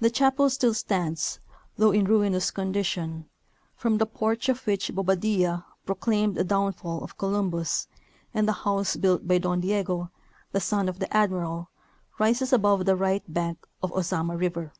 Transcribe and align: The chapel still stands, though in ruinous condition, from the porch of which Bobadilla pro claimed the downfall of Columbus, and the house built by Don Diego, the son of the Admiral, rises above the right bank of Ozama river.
The 0.00 0.08
chapel 0.08 0.48
still 0.48 0.72
stands, 0.72 1.38
though 1.76 1.90
in 1.90 2.06
ruinous 2.06 2.50
condition, 2.50 3.28
from 3.76 3.98
the 3.98 4.06
porch 4.06 4.48
of 4.48 4.66
which 4.66 4.90
Bobadilla 4.94 5.66
pro 5.84 5.94
claimed 5.94 6.36
the 6.36 6.42
downfall 6.42 7.04
of 7.04 7.18
Columbus, 7.18 7.86
and 8.32 8.48
the 8.48 8.54
house 8.64 8.96
built 8.96 9.28
by 9.28 9.36
Don 9.36 9.60
Diego, 9.60 10.10
the 10.52 10.60
son 10.60 10.88
of 10.88 11.00
the 11.00 11.14
Admiral, 11.14 11.68
rises 12.18 12.50
above 12.50 12.86
the 12.86 12.96
right 12.96 13.24
bank 13.30 13.66
of 13.82 13.92
Ozama 13.92 14.38
river. 14.38 14.72